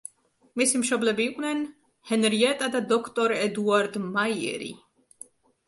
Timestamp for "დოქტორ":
2.95-3.37